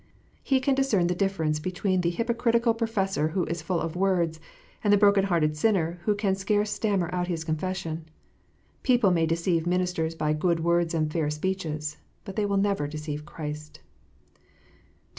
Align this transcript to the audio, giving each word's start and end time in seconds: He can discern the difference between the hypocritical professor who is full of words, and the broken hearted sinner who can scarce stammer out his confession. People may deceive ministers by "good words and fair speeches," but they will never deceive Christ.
He 0.41 0.59
can 0.59 0.73
discern 0.73 1.05
the 1.05 1.13
difference 1.13 1.59
between 1.59 2.01
the 2.01 2.09
hypocritical 2.09 2.73
professor 2.73 3.27
who 3.27 3.43
is 3.45 3.61
full 3.61 3.79
of 3.79 3.95
words, 3.95 4.39
and 4.83 4.91
the 4.91 4.97
broken 4.97 5.25
hearted 5.25 5.55
sinner 5.55 5.99
who 6.05 6.15
can 6.15 6.33
scarce 6.33 6.71
stammer 6.71 7.07
out 7.13 7.27
his 7.27 7.43
confession. 7.43 8.09
People 8.81 9.11
may 9.11 9.27
deceive 9.27 9.67
ministers 9.67 10.15
by 10.15 10.33
"good 10.33 10.61
words 10.61 10.95
and 10.95 11.13
fair 11.13 11.29
speeches," 11.29 11.97
but 12.25 12.35
they 12.35 12.47
will 12.47 12.57
never 12.57 12.87
deceive 12.87 13.25
Christ. 13.27 13.81